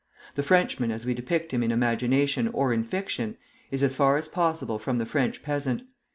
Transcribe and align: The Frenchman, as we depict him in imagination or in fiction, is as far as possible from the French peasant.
The 0.33 0.41
Frenchman, 0.41 0.89
as 0.89 1.05
we 1.05 1.13
depict 1.13 1.53
him 1.53 1.61
in 1.61 1.71
imagination 1.71 2.47
or 2.53 2.73
in 2.73 2.83
fiction, 2.83 3.37
is 3.69 3.83
as 3.83 3.93
far 3.95 4.17
as 4.17 4.27
possible 4.29 4.79
from 4.79 4.97
the 4.97 5.05
French 5.05 5.43
peasant. 5.43 5.83